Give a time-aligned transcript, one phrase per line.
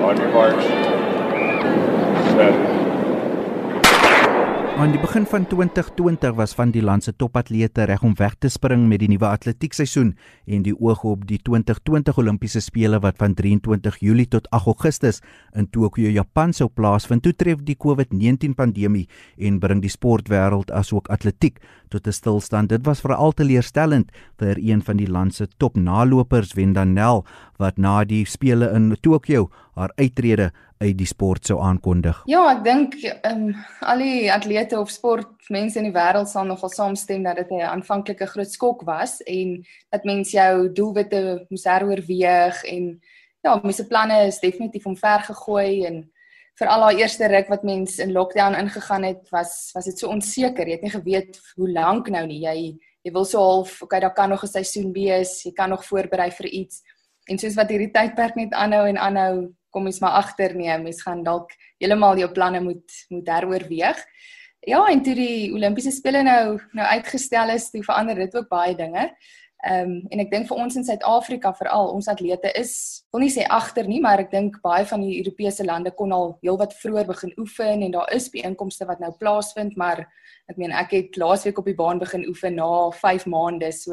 [0.00, 0.64] On your marks.
[2.32, 2.80] Set.
[4.80, 8.48] Aan die begin van 2020 was van die land se topatlete reg om weg te
[8.48, 10.14] spring met die nuwe atletiekseisoen
[10.48, 15.20] en die oog op die 2020 Olimpiese spele wat van 23 Julie tot 8 Augustus
[15.52, 17.20] in Tokio, Japan sou plaasvind.
[17.26, 19.04] Toe tref die COVID-19 pandemie
[19.36, 21.60] en bring die sportwêreld asook atletiek
[21.90, 22.68] tot 'n stilstand.
[22.68, 27.24] Dit was veral teleurstellend vir een van die land se topnalopers, Wenda Nel,
[27.58, 32.22] wat na die spele in Tokio haar uittrede uit die sport sou aankondig.
[32.30, 36.72] Ja, ek dink ehm um, al die atlete of sportmense in die wêreld sal nogal
[36.72, 42.64] saamstem dat dit 'n aanvanklike groot skok was en dat mens jou doelwitte moes heroorweeg
[42.64, 43.00] en
[43.42, 46.10] ja, mense planne is definitief omver gegooi en
[46.60, 50.10] vir al haar eerste ruk wat mens in lockdown ingegaan het, was was dit so
[50.12, 50.68] onseker.
[50.68, 52.42] Jy het nie geweet hoe lank nou nie.
[52.44, 52.56] Jy
[53.00, 55.42] jy wil so half, okay, daar kan nog 'n seisoen wees.
[55.42, 56.82] Jy kan nog voorberei vir iets.
[57.30, 61.02] En soos wat hierdie tydperk net aanhou en aanhou, kom mens maar agter nee, mens
[61.02, 64.04] gaan dalk heeltemal jou planne moet moet heroorweeg.
[64.60, 68.74] Ja, en toe die Olimpiese spele nou nou uitgestel is, toe verander dit ook baie
[68.76, 69.06] dinge.
[69.62, 72.70] Ehm um, en ek dink vir ons in Suid-Afrika veral ons atlete is
[73.12, 76.32] wil nie sê agter nie, maar ek dink baie van die Europese lande kon al
[76.40, 80.06] heelwat vroeër begin oefen en daar is byeenkomste wat nou plaasvind, maar
[80.48, 82.70] ek meen ek het laasweek op die baan begin oefen na
[83.02, 83.92] 5 maande, so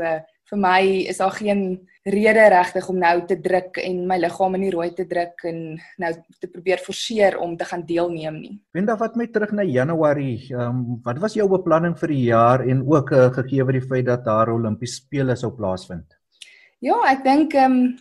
[0.49, 0.81] vir my
[1.11, 1.63] is daar geen
[2.07, 5.59] rede regtig om nou te druk en my liggaam in die rooi te druk en
[5.99, 8.55] nou te probeer forceer om te gaan deelneem nie.
[8.77, 12.63] Wenda wat met terug na Januarie, ehm um, wat was jou beplanning vir die jaar
[12.63, 16.15] en ook uh, gegee word die feit dat daar Olimpiese spele sou plaasvind?
[16.79, 17.95] Ja, ek dink ehm um,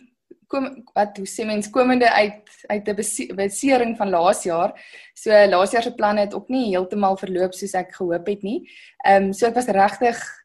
[0.47, 2.95] kom wat hoe sê mens komende uit uit 'n
[3.35, 4.71] besering van laas jaar.
[5.13, 8.63] So laas jaar se planne het ook nie heeltemal verloop soos ek gehoop het nie.
[9.03, 10.36] Ehm um, so ek was regtig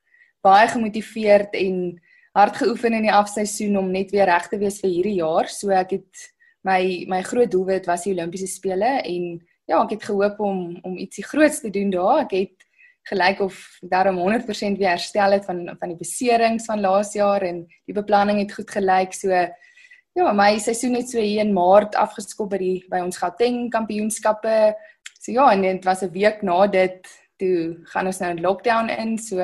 [0.42, 2.00] baie gemotiveerd en
[2.32, 5.48] hard geoefen in die afseisoen om net weer reg te wees vir hierdie jaar.
[5.52, 6.28] So ek het
[6.66, 10.98] my my groot doelwit was die Olimpiese spele en ja, ek het gehoop om om
[10.98, 12.24] ietsie groots te doen daar.
[12.26, 12.68] Ek het
[13.10, 17.64] gelyk of daarom 100% weer herstel het van van die beserings van laas jaar en
[17.86, 19.14] die beplanning het goed gelyk.
[19.14, 23.70] So ja, my seisoen het so hier in Maart afgeskop by die by ons Gauteng
[23.72, 24.74] kampioenskappe.
[25.18, 27.08] So ja, en dit was 'n week na dit
[27.38, 29.18] toe gaan ons nou in lockdown in.
[29.18, 29.38] So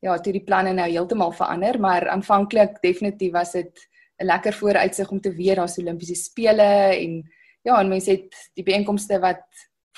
[0.00, 3.88] ja, toe die planne nou heeltemal verander, maar aanvanklik definitief was dit
[4.20, 7.22] 'n lekker vooruitsig om te weet daar's Olimpiese spele en
[7.62, 9.44] ja, en mense het die byeenkomste wat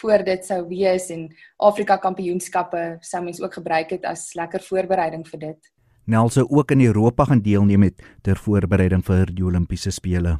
[0.01, 5.27] voor dit sou wees en Afrika kampioenskappe sou mense ook gebruik het as lekker voorbereiding
[5.29, 5.73] vir dit.
[6.05, 10.39] Nelse ook in Europa gaan deelneem met ter voorbereiding vir die Olimpiese spele.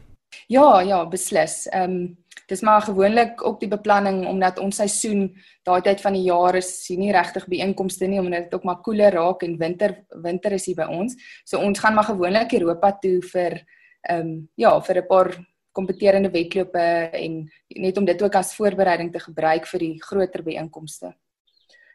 [0.49, 1.67] Ja, ja, beslis.
[1.71, 2.22] Ehm um,
[2.53, 5.31] dis maar gewoonlik ook die beplanning omdat ons seisoen
[5.67, 8.83] daai tyd van die jaar is hier nie regtig byeenkomste nie omdat dit ook maar
[8.85, 9.97] koeler raak en winter
[10.27, 11.17] winter is hier by ons.
[11.45, 13.63] So ons gaan maar gewoonlik Europa toe vir
[14.03, 15.29] ehm um, ja, vir 'n paar
[15.73, 21.15] kompeterende wedlope en net om dit ook as voorbereiding te gebruik vir die groter byeenkomste.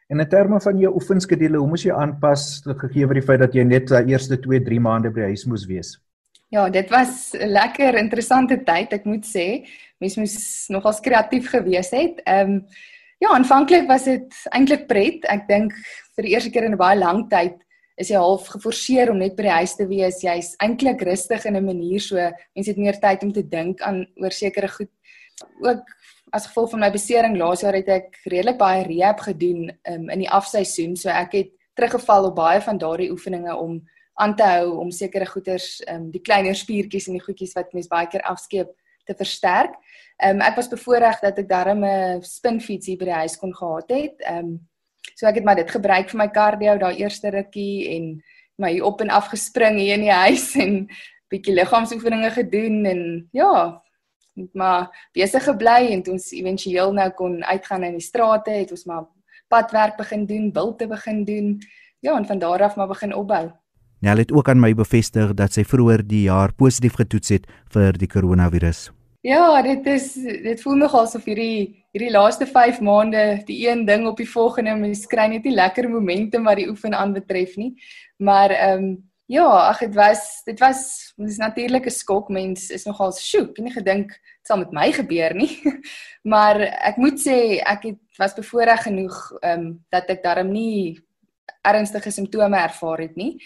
[0.08, 3.54] En in terme van jou oefenskedule, hoe moes jy aanpas gegee word die feit dat
[3.54, 5.98] jy net die eerste 2, 3 maande by huis moes wees?
[6.48, 9.68] Ja, dit was 'n lekker interessante tyd, ek moet sê.
[9.98, 10.36] Mens moes
[10.68, 12.22] nogal kreatief gewees het.
[12.24, 12.66] Ehm um,
[13.18, 15.24] ja, aanvanklik was dit eintlik pret.
[15.26, 15.72] Ek dink
[16.14, 17.58] vir die eerste keer in 'n baie lang tyd
[17.98, 20.22] is jy half geforseer om net by die huis te wees.
[20.22, 24.06] Jy's eintlik rustig in 'n manier so mense het meer tyd om te dink aan
[24.22, 24.90] oor sekere goed.
[25.62, 25.82] Ook
[26.32, 30.18] as gevolg van my besering laas jaar het ek redelik baie rehab gedoen um, in
[30.18, 33.82] die afseisoen, so ek het teruggeval op baie van daardie oefeninge om
[34.14, 37.88] aan te hou om sekere goeters um, die kleiner spiertjies en die goedjies wat mens
[37.88, 38.74] baie keer afskeep
[39.08, 39.76] te versterk.
[40.18, 43.54] Ehm um, ek was bevoorreg dat ek darm 'n spinfiets hier by die huis kon
[43.54, 44.16] gehad het.
[44.20, 44.68] Ehm um,
[45.14, 48.22] so ek het maar dit gebruik vir my cardio daai eerste rukkie en
[48.58, 50.88] my op en af gespring hier in die huis en
[51.30, 53.82] bietjie liggaamsoefeninge gedoen en ja,
[54.52, 58.84] maar besig gebly en toe ons éventueel nou kon uitgaan in die strate, het ons
[58.84, 59.06] maar
[59.48, 61.58] padwerk begin doen, bilte begin doen.
[62.00, 63.50] Ja, en van daar af maar begin opbou.
[64.00, 67.98] Nel het ook aan my bevestig dat sy vroeër die jaar positief getoets het vir
[67.98, 68.88] die koronavirus.
[69.26, 74.06] Ja, dit is dit voel nog asof hierdie hierdie laaste 5 maande die een ding
[74.06, 77.72] op die volgende mens kry net nie lekker momentum wat die oefen aanbetref nie.
[78.16, 78.96] Maar ehm um,
[79.28, 82.28] ja, ag dit was dit was dis natuurlik 'n skok.
[82.28, 83.58] Mens is nogal sjoek.
[83.58, 85.60] Nie gedink dit sal met my gebeur nie.
[86.32, 91.00] maar ek moet sê ek het was bevoorreg genoeg ehm um, dat ek darm nie
[91.62, 93.40] ernstige simptome ervaar het nie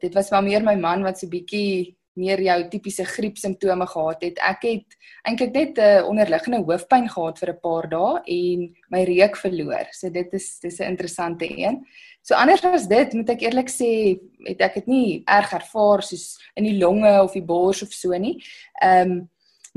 [0.00, 4.26] dit was wel meer my man wat so bietjie meer jou tipiese griep simptome gehad
[4.26, 4.42] het.
[4.42, 4.98] Ek het
[5.28, 9.86] eintlik net 'n onderliggende hoofpyn gehad vir 'n paar dae en my reuk verloor.
[9.92, 11.84] So dit is dis 'n interessante een.
[12.22, 16.38] So anders as dit, moet ek eerlik sê, het ek dit nie erg ervaar soos
[16.56, 18.42] in die longe of die bors of so nie.
[18.82, 19.28] Ehm um,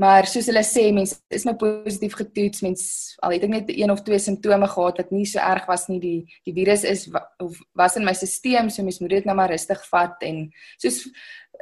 [0.02, 2.62] Maar soos hulle sê, mense is nou positief getoets.
[2.64, 2.82] Mens
[3.22, 6.00] al het ek net een of twee simptome gehad wat nie so erg was nie.
[6.02, 7.04] Die die virus is
[7.42, 10.46] of was in my stelsel, so mens moet dit nou maar rustig vat en
[10.82, 11.04] soos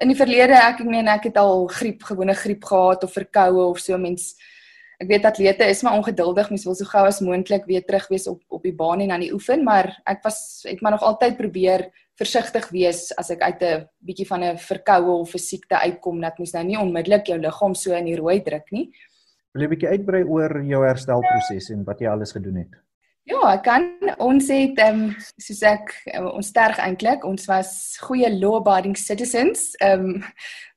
[0.01, 3.71] in die verlede ek ek meen ek het al griep, gewone griep gehad of verkoue
[3.71, 4.35] of so mens
[5.01, 8.27] Ek weet atlete is maar ongeduldig, mens wil so gou as moontlik weer terug wees
[8.29, 11.39] op op die baan en aan die oefen, maar ek was het maar nog altyd
[11.39, 11.87] probeer
[12.21, 16.37] versigtig wees as ek uit 'n bietjie van 'n verkoue of 'n siekte uitkom dat
[16.39, 18.93] mens nou nie onmiddellik jou liggaam so in die rooi druk nie.
[19.55, 22.77] Wil jy 'n bietjie uitbrei oor jou herstelproses en wat jy alles gedoen het?
[23.29, 23.85] Ja, ek kan
[24.23, 29.75] ons het ehm um, soos ek um, ons sterk eintlik, ons was goeie law-abiding citizens.
[29.85, 30.25] Ehm um,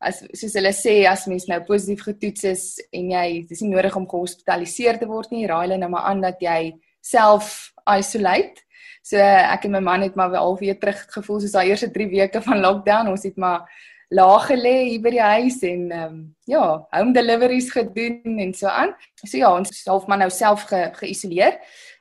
[0.04, 3.96] as soos hulle sê as mens nou positief getoets is en jy dis nie nodig
[3.96, 6.74] om gehospitaliseer te word nie, raai hulle nou maar aan dat jy
[7.04, 8.68] self isolate.
[9.04, 12.10] So ek en my man het maar al weer terug gevoel soos daai eerste 3
[12.12, 13.12] weke van lockdown.
[13.12, 13.68] Ons het maar
[14.14, 16.20] laag gelê hier by die huis en ehm um,
[16.50, 18.94] ja, home deliveries gedoen en so aan.
[19.24, 21.58] So ja, ons self maar nou self ge, geïsoleer.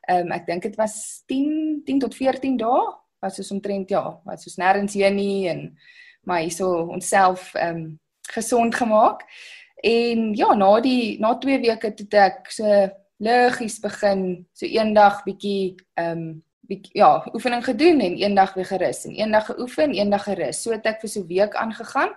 [0.08, 2.84] Ehm um, ek dink dit was 10 10 tot 14 dae
[3.22, 5.66] was ons omtrent ja, was ons nêrens heen nie en
[6.26, 7.98] maar hierso onsself ehm um,
[8.32, 9.24] gesond gemaak.
[9.82, 12.66] En ja, na die na 2 weke het ek so
[13.22, 16.42] liggies begin so eendag bietjie ehm um,
[16.92, 20.62] ja, oefening gedoen en eendag weer gerus en eendag geoefen, eendag gerus.
[20.62, 22.10] So het ek vir so 'n week aangegaan.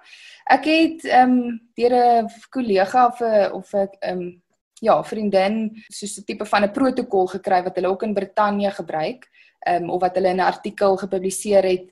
[0.46, 4.44] Ek het ehm um, deur 'n kollega of 'n of 'n ehm um,
[4.82, 9.30] ja, vriendin so 'n tipe van 'n protokol gekry wat hulle ook in Brittanje gebruik,
[9.60, 11.92] ehm um, of wat hulle in 'n artikel gepubliseer het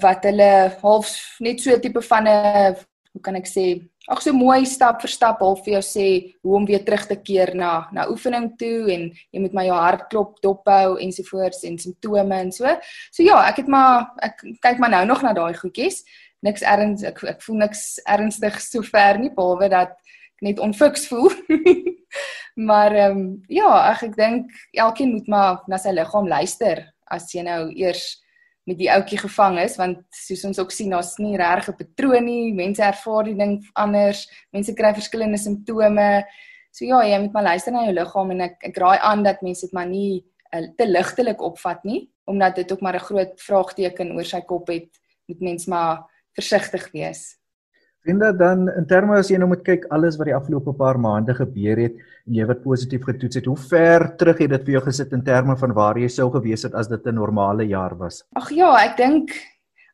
[0.00, 2.76] wat hulle half net so 'n tipe van 'n
[3.12, 6.06] hoe kan ek sê ag so mooi stap vir stap half vir jou sê
[6.42, 9.76] hoe om weer terug te keer na na oefening toe en jy moet maar jou
[9.76, 12.72] hartklop dophou ensovoorts en simptome en so.
[13.12, 16.02] So ja, ek het maar ek kyk maar nou nog na daai goedjies.
[16.46, 21.28] Niks erns ek ek voel niks ernstig sover nie behalwe dat ek net onfiks voel.
[22.68, 27.28] maar ehm um, ja, ag ek dink elkeen moet maar na sy liggaam luister as
[27.34, 28.16] jy nou eers
[28.68, 32.24] met die ouetjie gevang is want soos ons ook sien daar's nie regtig 'n patroon
[32.24, 32.52] nie.
[32.52, 34.28] Mense ervaar die ding anders.
[34.52, 36.24] Mense kry verskillende simptome.
[36.70, 39.42] So ja, jy moet maar luister na jou liggaam en ek ek raai aan dat
[39.42, 40.24] mense dit maar nie
[40.54, 44.68] uh, te ligtelik opvat nie omdat dit ook maar 'n groot vraagteken oor sy kop
[44.68, 44.90] het.
[45.26, 46.04] Moet mens maar
[46.34, 47.37] versigtig wees.
[48.06, 51.34] Vriende, dan in terme as jy nou moet kyk alles wat die afgelope paar maande
[51.34, 51.96] gebeur het
[52.28, 55.24] en jy wat positief getoets het, hoe ver terug het dit vir jou gesit in
[55.26, 58.22] terme van waar jy sou gewees het as dit 'n normale jaar was?
[58.36, 59.30] Ag ja, ek dink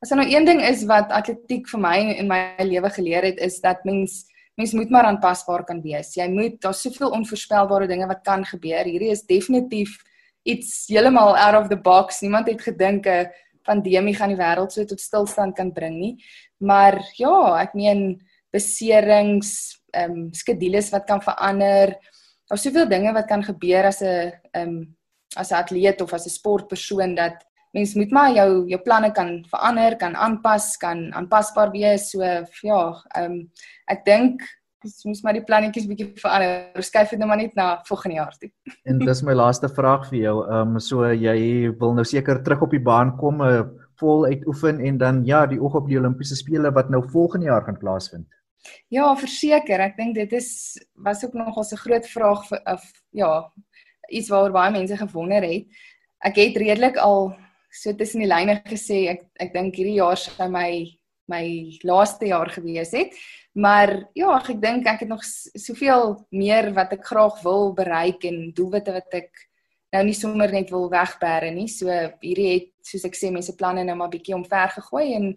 [0.02, 3.38] as daar nou een ding is wat atletiek vir my in my lewe geleer het,
[3.38, 4.26] is dat mens
[4.56, 6.14] mens moet maar aanpasbaar kan wees.
[6.14, 8.84] Jy moet daar's soveel onvoorspelbare dinge wat kan gebeur.
[8.84, 9.96] Hierdie is definitief
[10.44, 12.20] iets heeltemal out of the box.
[12.20, 13.26] Niemand het gedink 'n
[13.64, 16.14] pandemie gaan die wêreld so tot stilstand kan bring nie.
[16.60, 18.20] Maar ja, ek meen
[18.54, 21.94] beserings, ehm um, skedules wat kan verander.
[22.48, 24.96] Daar's soveel dinge wat kan gebeur as 'n ehm um,
[25.36, 29.44] as 'n atleet of as 'n sportpersoon dat mens moet maar jou jou planne kan
[29.50, 32.10] verander, kan aanpas, kan aanpasbaar wees.
[32.10, 32.82] So ja,
[33.14, 33.50] ehm um,
[33.86, 34.42] ek dink
[34.84, 36.84] dis mens maar die plannetjies bietjie verander.
[36.84, 38.50] Skuif dit nou maar net na volgende jaar toe.
[38.90, 40.36] En dis my laaste vraag vir jou.
[40.44, 43.66] Ehm um, so jy wil nou seker terug op die baan kom, uh, eh,
[44.00, 47.64] vol uitoefen en dan ja, die oog op die Olimpiese spele wat nou volgende jaar
[47.66, 48.26] gaan plaasvind.
[48.88, 50.50] Ja, verseker, ek dink dit is
[50.94, 53.52] was ook nog 'n groot vraag vir of ja,
[54.08, 55.66] iets waaroor baie mense gewonder het.
[56.24, 57.34] Ek het redelik al
[57.70, 60.98] so tussen die lyne gesê ek ek dink hierdie jaar sou my
[61.30, 61.44] my
[61.82, 63.16] laaste jaar gewees het.
[63.54, 68.48] Maar ja, ek dink ek het nog soveel meer wat ek graag wil bereik en
[68.54, 69.30] doelwitte wat ek
[69.94, 71.68] nou nie sommer net wil wegbere nie.
[71.70, 75.30] So hierdie het soos ek sê mense planne nou maar bietjie omver gegooi en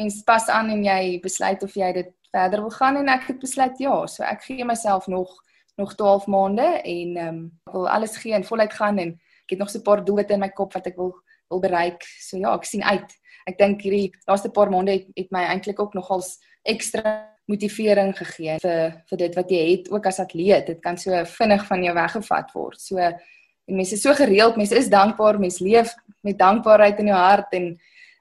[0.00, 3.40] mense pas aan en jy besluit of jy dit verder wil gaan en ek het
[3.42, 3.94] besluit ja.
[4.10, 5.38] So ek gee myself nog
[5.80, 9.14] nog 12 maande en ehm um, wil alles gee en voluit gaan en
[9.46, 11.14] ek het nog so 'n paar doelwitte in my kop wat ek wil
[11.50, 12.04] wil bereik.
[12.22, 13.16] So ja, ek sien uit.
[13.48, 16.36] Ek dink hierdie laaste paar maande het, het my eintlik ook nogals
[16.68, 18.80] ekstra motivering gegee vir
[19.10, 20.68] vir dit wat jy het ook as atleet.
[20.70, 22.80] Dit kan so vinnig van jou weggevat word.
[22.80, 25.94] So en mense is so gereeld, mense is dankbaar, mense leef
[26.26, 27.72] met dankbaarheid in jou hart en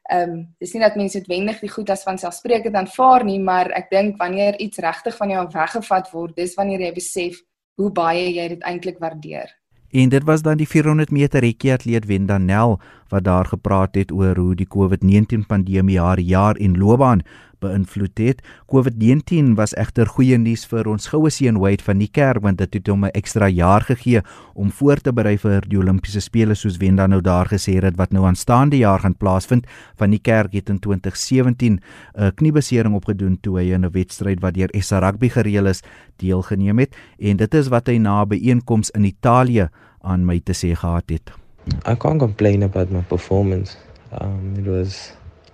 [0.09, 3.69] ehm um, dis nie dat mense noodwendig die goed as van selfsprekend aanvaar nie, maar
[3.77, 7.41] ek dink wanneer iets regtig van jou weggevat word, dis wanneer jy besef
[7.77, 9.53] hoe baie jy dit eintlik waardeer.
[9.93, 14.11] En dit was dan die 400 meter rekkie atleet Wenda Nel wat daar gepraat het
[14.11, 17.21] oor hoe die COVID-19 pandemie haar jaar en loopbaan
[17.59, 18.41] beïnvloed het.
[18.71, 22.79] COVID-19 was egter goeie nuus vir ons goue seun Wade van die kerk want dit
[22.79, 24.21] het hom 'n ekstra jaar gegee
[24.53, 28.11] om voor te berei vir die Olimpiese spele soos Wenda nou daar gesê het wat
[28.11, 29.67] nou aanstaande jaar gaan plaasvind.
[29.95, 31.79] Van die kerk het in 2017
[32.15, 35.83] 'n kniebesering opgedoen toe hy in 'n wedstryd wat deur SA Rugby gereël is
[36.17, 39.69] deelgeneem het en dit is wat hy na 'n byeenkoms in Italië
[40.01, 41.38] aan my te sê gehad het.
[41.85, 43.75] I can't complain about my performance.
[44.11, 45.11] Um, it was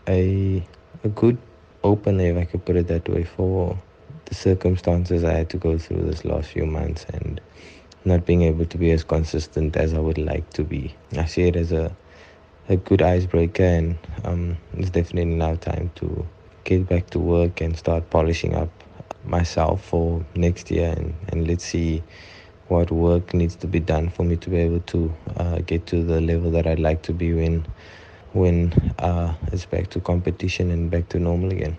[0.07, 0.63] a
[1.03, 1.38] a good
[1.83, 3.77] open, if I could put it that way, for
[4.25, 7.41] the circumstances I had to go through this last few months and
[8.05, 10.95] not being able to be as consistent as I would like to be.
[11.17, 11.95] I see it as a
[12.69, 16.27] a good icebreaker, and um, it's definitely now time to
[16.63, 18.69] get back to work and start polishing up
[19.24, 22.01] myself for next year, and, and let's see
[22.67, 26.03] what work needs to be done for me to be able to uh, get to
[26.03, 27.65] the level that I'd like to be when
[28.34, 31.77] when uh, it's back to competition and back to normal again.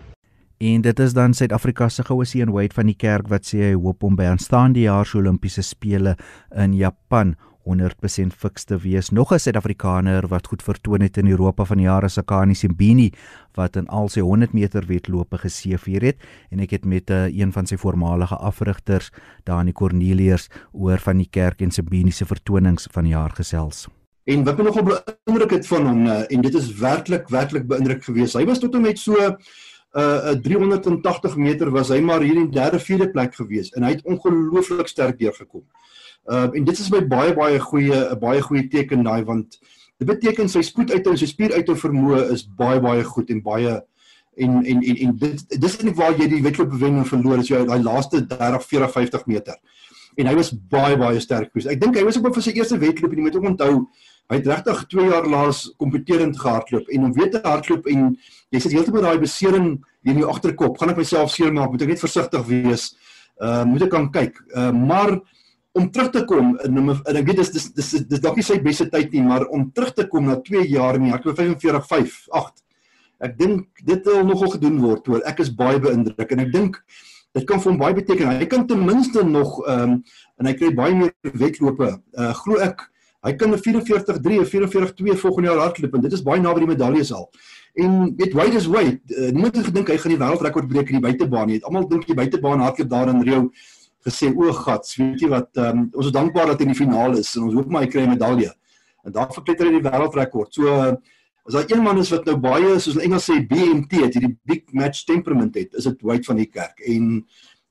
[0.58, 3.72] En dit is dan Suid-Afrika se goue seun Wade van die kerk wat sê hy
[3.74, 6.14] hoop om by aanstaande jaar se Olimpiese spele
[6.56, 7.34] in Japan
[7.66, 9.10] 100% fiks te wees.
[9.10, 13.12] Nog 'n Suid-Afrikaner wat goed vertoon het in Europa van die jare Sakani Simbini
[13.54, 16.16] wat in al sy 100 meter wedlope geseëvier het
[16.50, 19.10] en ek het met uh, eh, een van sy voormalige afrigters,
[19.44, 23.88] Dani Cornelius, oor van die kerk en Simbini se vertonings van die jaar gesels.
[24.24, 28.04] En wat my nogal beïndruk het van hom uh, en dit is werklik werklik beïndruk
[28.04, 28.34] geweest.
[28.34, 32.78] Hy was tot en met so uh, 380 meter was hy maar hier in derde
[32.78, 35.62] vierde plek geweest en hy het ongelooflik sterk deurgekom.
[35.62, 35.86] Uh
[36.26, 39.58] en dit is my baie baie goeie 'n baie goeie teken daai want
[39.98, 43.30] dit beteken sy spoed uit en sy spier uit en vermoë is baie baie goed
[43.30, 43.80] en baie
[44.36, 47.48] en en en, en dit dis net waar jy die wedloop wen en verloor as
[47.48, 49.56] jy daai laaste 30 40 50 meter.
[50.16, 51.70] En hy was baie baie sterk geweest.
[51.72, 53.72] Ek dink hy was ook vir sy eerste wedloop en jy moet ook onthou
[54.26, 58.08] hy het regtig 2 jaar laas kompeterend gehardloop en om weet te hardloop en
[58.50, 59.68] jy sit heeltemal daai besering
[60.06, 60.78] in jou agterkop.
[60.78, 61.72] Gaan ek myself seermaak?
[61.72, 62.90] Moet ek net versigtig wees?
[63.40, 64.40] Uh moet ek kan kyk.
[64.52, 65.16] Uh maar
[65.76, 68.56] om terug te kom in en ek weet dis dis dis dis dalk nie sy
[68.64, 71.90] beste tyd nie, maar om terug te kom na 2 jaar in die hardloop 45
[71.90, 72.62] 5 8.
[73.26, 75.22] Ek dink dit wil nogal gedoen word hoor.
[75.28, 76.80] Ek is baie beïndruk en ek dink
[77.36, 78.32] dit kan vir hom baie beteken.
[78.40, 79.98] Hy kan ten minste nog ehm um,
[80.40, 81.12] en hy kry baie meer
[81.44, 81.92] wedlope.
[82.16, 82.88] Uh glo ek
[83.26, 86.40] hy kan 'n 44 3 of 44 2 volgende jaar hardloop en dit is baie
[86.40, 87.28] naby die medaljes al.
[87.76, 89.00] En weet Wade is Wade.
[89.12, 91.60] Uh, niemand het gedink hy gaan die wêreldrekord breek in die buitebaan nie.
[91.64, 93.50] Almal dink die buitebaan hardloop daar in Rio
[94.06, 97.20] gesê o gats, weet jy wat, um, ons is dankbaar dat hy in die finale
[97.24, 98.52] is en ons hoop maar hy kry 'n medalje.
[99.06, 100.54] En daar verkletter hy die wêreldrekord.
[100.54, 100.96] So
[101.46, 104.36] as daar een man is wat nou baie soos in Engels sê BMT het, hierdie
[104.44, 106.80] big match temperament het, is dit Wade van die kerk.
[106.86, 107.22] En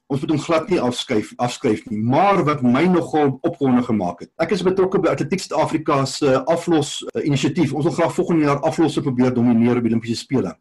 [0.08, 4.32] ons moet hom glad nie afskuif afskryf nie, maar wat my nogal opgewonde gemaak het.
[4.38, 7.74] Ek is betrokke by Atletiek Suid-Afrika se aflos uh, inisiatief.
[7.74, 10.54] Ons wil graag volgende jaar aflosse probeer domineer op die Olimpiese spele.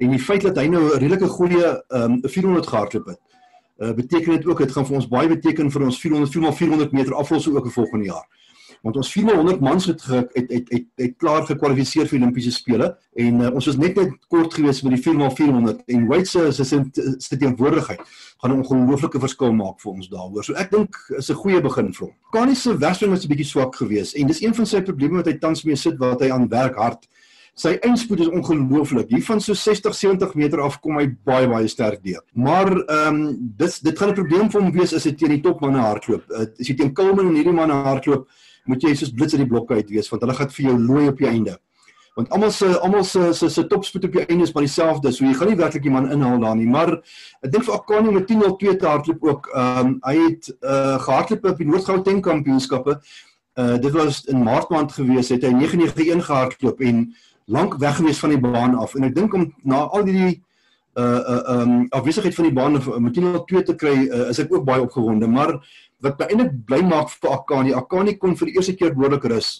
[0.00, 3.20] En die feit dat hy nou 'n redelike goeie um, 400 gehardloop het,
[3.80, 7.14] uh, beteken dit ook dit gaan vir ons baie beteken vir ons 400 400 meter
[7.14, 8.28] aflosse ook volgende jaar.
[8.80, 13.40] Want ons 400 mans het het het, het, het klaar gekwalifiseer vir Olimpiese spele en
[13.40, 16.64] uh, ons was net net kort gewees met die 4x400 en Wade se se
[17.18, 18.00] se teenwoordigheid
[18.40, 20.44] gaan 'n ongelooflike verskil maak vir ons daaroor.
[20.44, 22.14] So ek dink is 'n goeie begin vir hom.
[22.32, 25.26] Kani se wegspring was 'n bietjie swak geweest en dis een van sy probleme wat
[25.26, 27.08] hy tans mee sit wat hy aan werk hard
[27.54, 29.08] sy eindspoed is ongelooflik.
[29.10, 32.22] Hier van so 60 70 meter af kom hy baie baie sterk deur.
[32.32, 35.42] Maar ehm um, dis dit gaan 'n probleem vir hom wees as hy teen die
[35.42, 36.24] topmanne hardloop.
[36.30, 38.28] Uh, as jy teen Kulman en hierdie manne hardloop,
[38.64, 41.08] moet jy soos blits uit die blokke uit wees want hulle gaan vir jou looi
[41.08, 41.58] op die einde.
[42.14, 45.12] Want almal se almal se se se topspoed op die einde is maar dieselfde.
[45.12, 46.96] So jy gaan nie werklik die man inhaal daar nie, maar
[47.40, 49.50] ek dink vir Akani met 10.02 te hardloop ook.
[49.54, 52.98] Ehm um, hy het uh gehardloop op die Noord-Gauteng kampioenskappe.
[53.58, 57.04] Uh dit was in Maart maand gewees het hy 991 gehardloop en
[57.50, 58.94] lank weg gewees van die baan af.
[58.94, 60.28] En ek dink om na al die
[60.98, 64.40] uh uh um afwesigheid van die baan met net nog twee te kry uh, is
[64.42, 65.26] ek ook baie opgewonde.
[65.30, 65.56] Maar
[66.02, 69.50] wat my eintlik bly maak vir Akani Akani kon vir die eerste keer behoorlik rus.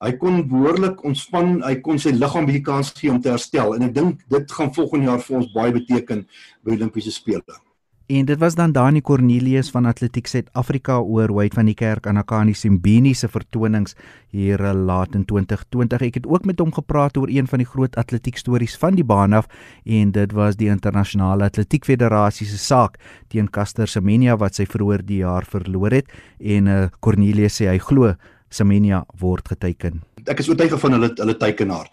[0.00, 3.74] Hy kon behoorlik ontspan hy kon sy liggaam bietjie kans gee om te herstel.
[3.76, 6.24] En ek dink dit gaan volgende jaar vir ons baie beteken
[6.64, 7.60] by Olimpiese spele
[8.10, 12.18] En dit was dan Dani Cornelius van Atletiek Suid-Afrika oor Wade van die Kerk aan
[12.18, 13.94] Akani Simbini se vertonings
[14.34, 16.02] hier eh, laat in 2020.
[16.08, 19.06] Ek het ook met hom gepraat oor een van die groot atletiek stories van die
[19.06, 19.46] baan af
[19.84, 22.98] en dit was die internasionale atletiek federasie se saak
[23.30, 26.10] teen Caster Semenya wat sy vroeër die jaar verloor het
[26.42, 28.16] en uh, Cornelius sê hy glo
[28.50, 30.02] Semenya word geteken.
[30.26, 31.86] Ek is oortuig van hulle hulle tekenaar.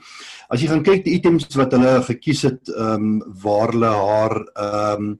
[0.49, 4.39] As jy gaan kyk die items wat hulle gekies het ehm um, waar hulle haar
[4.41, 5.17] ehm um,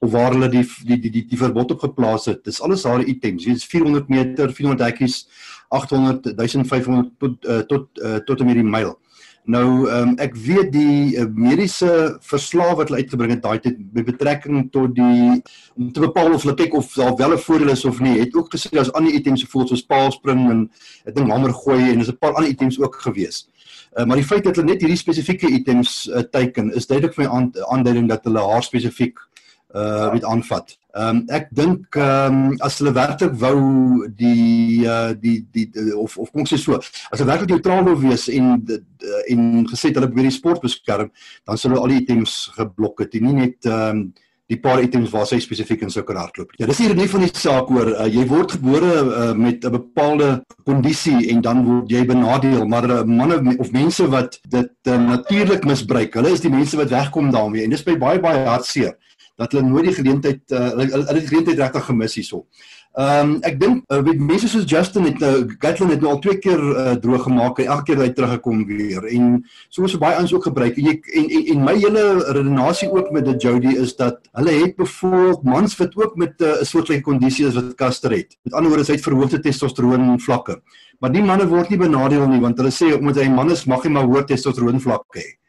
[0.00, 2.44] of waar hulle die die die die, die verbod op geplaas het.
[2.44, 3.44] Dis alles haar items.
[3.44, 5.26] Dit is 400 meter, 400 hekkies.
[5.70, 8.96] 800 1500 tot uh, tot uh, tot 'n meer die myl.
[9.44, 14.08] Nou um, ek weet die uh, mediese verslae wat hulle uitgebring het daai tyd met
[14.10, 15.40] betrekking tot die
[15.76, 18.34] om te bepaal of hulle kyk of daar wel 'n voordeel is of nie, het
[18.34, 20.70] ook gesê daar's ander items soos paalspring en
[21.06, 23.48] ek dink hamer gooi en daar's 'n paar ander items ook gewees.
[23.98, 27.24] Uh, maar die feit dat hulle net hierdie spesifieke items uh, teiken is duidelik vir
[27.24, 29.18] my aanduiding dat hulle haar spesifiek
[29.74, 30.76] uh met aanvat.
[30.92, 33.58] Ehm um, ek dink ehm um, as hulle werklik wou
[34.18, 37.84] die uh die die, die of of kom ek sê so, as hulle werklik neutraal
[37.86, 38.58] wou wees en
[39.30, 41.12] en gesê hulle probeer die sport beskerm,
[41.46, 44.10] dan sou hulle al die items geblok het, nie net ehm um,
[44.50, 46.56] die paar items waar sy spesifiek in sou kan hardloop.
[46.58, 49.70] Ja, dis hier nie van die saak oor uh, jy word gebore uh, met 'n
[49.76, 54.98] bepaalde kondisie en dan word jy benadeel, maar uh, manne of mense wat dit uh,
[54.98, 58.98] natuurlik misbruik, hulle is die mense wat wegkom daarmee en dis by baie baie hartseer
[59.40, 62.44] dat hulle nooit die geleentheid uh, hulle hulle die geleentheid regtig gemis hierso.
[62.98, 66.10] Ehm um, ek dink uh, weet mense soos Justin het nou uh, Gatlin het nou
[66.10, 69.28] al twee keer uh, droog gemaak en elke keer hy teruggekom weer en
[69.70, 72.04] soos baie ons ook gebruik en jy en, en en my hele
[72.34, 76.50] redenasie ook met dit Jody is dat hulle het byvoorbeeld mans wat ook met 'n
[76.50, 78.36] uh, soortgelyke kondisie as wat Caster het.
[78.42, 80.60] Met ander woorde, hy het verhoogde testosteron vlakke.
[80.98, 83.66] Maar die manne word nie benadeel nie want hulle sê omdat hy 'n man is,
[83.70, 85.39] mag hy maar hoë testosteron vlakke hê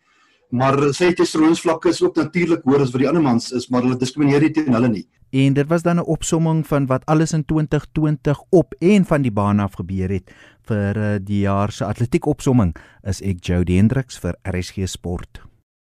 [0.51, 3.99] maar sy testosteronvlakke is ook natuurlik hoër as wat die ander mans is, maar hulle
[3.99, 5.05] diskrimineer nie teen hulle nie.
[5.31, 9.31] En dit was dan 'n opsomming van wat alles in 2020 op en van die
[9.31, 10.31] baan af gebeur het
[10.67, 15.50] vir eh, die jaar se atletiek opsomming is ek Jody Hendriks vir RSG Sport.